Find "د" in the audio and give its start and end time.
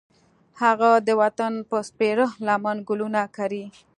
1.07-1.09